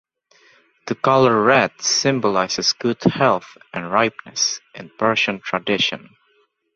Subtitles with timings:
[0.87, 6.09] The colour red symbolizes good health and ripeness in Persian tradition.